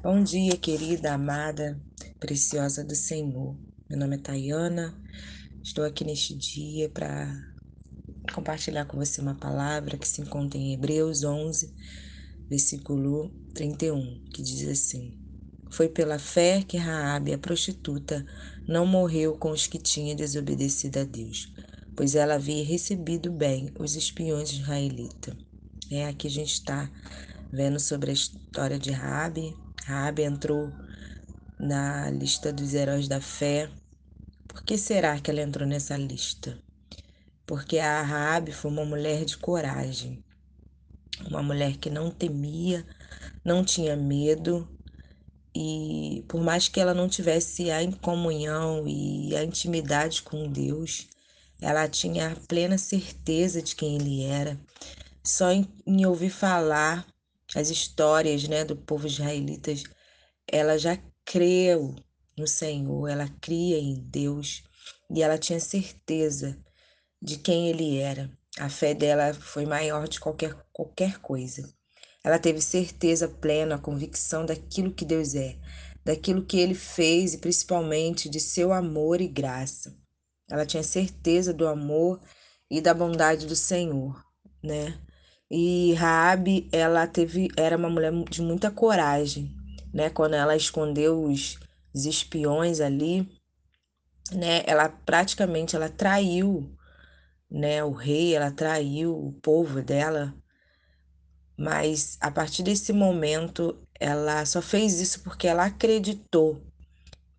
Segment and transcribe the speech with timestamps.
[0.00, 1.76] Bom dia, querida, amada,
[2.20, 3.58] preciosa do Senhor.
[3.90, 4.96] Meu nome é Tayana.
[5.60, 7.28] Estou aqui neste dia para
[8.32, 11.74] compartilhar com você uma palavra que se encontra em Hebreus 11,
[12.48, 15.18] versículo 31, que diz assim:
[15.72, 18.24] Foi pela fé que Raabe, a prostituta,
[18.68, 21.52] não morreu com os que tinham desobedecido a Deus,
[21.96, 25.34] pois ela havia recebido bem os espiões israelitas.
[25.90, 26.88] É aqui a gente está
[27.52, 29.56] vendo sobre a história de Raabe,
[29.88, 30.70] Raabe entrou
[31.58, 33.70] na lista dos heróis da fé.
[34.46, 36.58] Por que será que ela entrou nessa lista?
[37.46, 40.22] Porque a Raabe foi uma mulher de coragem,
[41.26, 42.84] uma mulher que não temia,
[43.42, 44.68] não tinha medo
[45.56, 51.08] e por mais que ela não tivesse a comunhão e a intimidade com Deus,
[51.62, 54.60] ela tinha a plena certeza de quem ele era.
[55.24, 57.06] Só em, em ouvir falar
[57.54, 59.72] as histórias né, do povo israelita,
[60.46, 61.94] ela já creu
[62.36, 64.62] no Senhor, ela cria em Deus
[65.10, 66.58] e ela tinha certeza
[67.20, 68.30] de quem ele era.
[68.58, 71.72] A fé dela foi maior de qualquer, qualquer coisa.
[72.24, 75.56] Ela teve certeza plena, a convicção daquilo que Deus é,
[76.04, 79.96] daquilo que ele fez e principalmente de seu amor e graça.
[80.50, 82.20] Ela tinha certeza do amor
[82.70, 84.22] e da bondade do Senhor,
[84.62, 84.98] né?
[85.50, 89.50] E Raabe, ela teve, era uma mulher de muita coragem,
[89.92, 90.10] né?
[90.10, 91.58] Quando ela escondeu os,
[91.94, 93.26] os espiões ali,
[94.30, 94.62] né?
[94.66, 96.70] Ela praticamente ela traiu,
[97.50, 97.82] né?
[97.82, 100.34] O rei, ela traiu o povo dela.
[101.56, 106.62] Mas a partir desse momento, ela só fez isso porque ela acreditou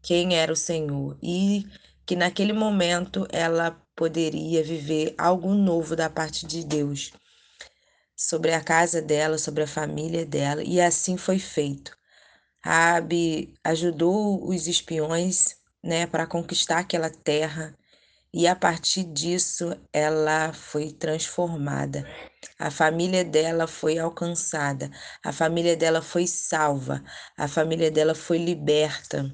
[0.00, 1.66] quem era o Senhor e
[2.06, 7.12] que naquele momento ela poderia viver algo novo da parte de Deus
[8.18, 11.96] sobre a casa dela, sobre a família dela, e assim foi feito.
[12.60, 17.78] Raabe ajudou os espiões, né, para conquistar aquela terra,
[18.34, 22.04] e a partir disso ela foi transformada.
[22.58, 24.90] A família dela foi alcançada,
[25.24, 27.02] a família dela foi salva,
[27.36, 29.32] a família dela foi liberta.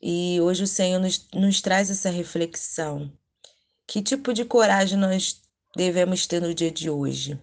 [0.00, 3.12] E hoje o Senhor nos, nos traz essa reflexão.
[3.86, 5.42] Que tipo de coragem nós
[5.76, 7.40] devemos ter no dia de hoje?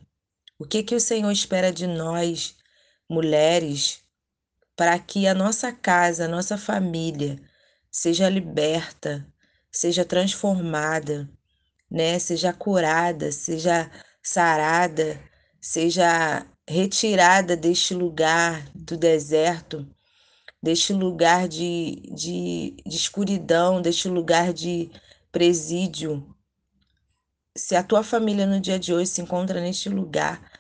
[0.62, 2.56] O que que o Senhor espera de nós,
[3.10, 4.04] mulheres,
[4.76, 7.36] para que a nossa casa, a nossa família
[7.90, 9.28] seja liberta,
[9.72, 11.28] seja transformada,
[11.90, 12.20] né?
[12.20, 13.90] Seja curada, seja
[14.22, 15.20] sarada,
[15.60, 19.90] seja retirada deste lugar do deserto,
[20.62, 24.92] deste lugar de, de, de escuridão, deste lugar de
[25.32, 26.32] presídio,
[27.56, 30.51] se a tua família no dia de hoje se encontra neste lugar,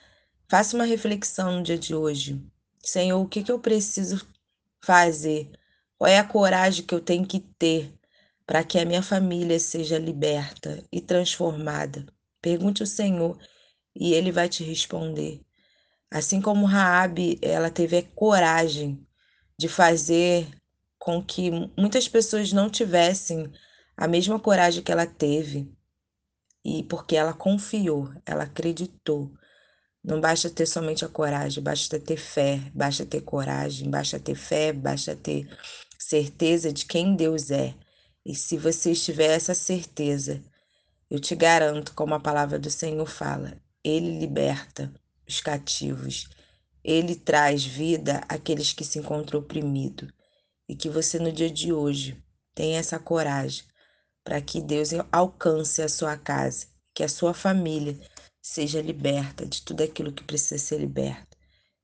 [0.52, 2.46] faça uma reflexão no dia de hoje.
[2.84, 4.28] Senhor, o que, que eu preciso
[4.84, 5.50] fazer?
[5.98, 7.98] Qual é a coragem que eu tenho que ter
[8.46, 12.06] para que a minha família seja liberta e transformada?
[12.42, 13.40] Pergunte ao Senhor
[13.96, 15.40] e ele vai te responder.
[16.12, 19.08] Assim como Raabe, ela teve a coragem
[19.58, 20.50] de fazer
[21.00, 23.50] com que muitas pessoas não tivessem
[23.96, 25.72] a mesma coragem que ela teve
[26.62, 29.32] e porque ela confiou, ela acreditou.
[30.04, 34.74] Não basta ter somente a coragem, basta ter fé, basta ter coragem, basta ter fé,
[34.74, 35.48] basta ter
[35.98, 37.76] certeza de quem Deus é.
[38.26, 40.42] E se você tiver essa certeza,
[41.10, 44.92] eu te garanto, como a palavra do Senhor fala, Ele liberta
[45.28, 46.28] os cativos,
[46.84, 50.10] Ele traz vida àqueles que se encontram oprimidos.
[50.68, 52.18] E que você no dia de hoje
[52.56, 53.66] tenha essa coragem
[54.24, 58.00] para que Deus alcance a sua casa, que a sua família
[58.42, 61.38] seja liberta de tudo aquilo que precisa ser liberto.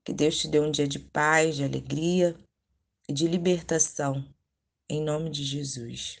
[0.04, 2.34] Que Deus te dê um dia de paz, de alegria
[3.08, 4.24] e de libertação,
[4.88, 6.18] em nome de Jesus.